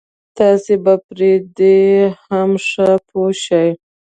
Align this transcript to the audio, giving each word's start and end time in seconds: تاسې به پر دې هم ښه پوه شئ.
تاسې 0.37 0.73
به 0.83 0.93
پر 1.05 1.21
دې 1.57 1.77
هم 2.25 2.51
ښه 2.67 2.89
پوه 3.07 3.29
شئ. 3.43 3.69